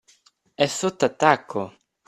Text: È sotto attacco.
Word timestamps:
È 0.55 0.65
sotto 0.65 1.05
attacco. 1.05 1.71